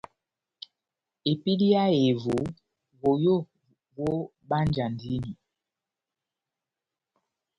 Epédi 1.31 1.67
yá 1.73 1.83
ehevo, 1.97 2.37
voyó 2.99 3.35
vobánjandini. 3.95 5.31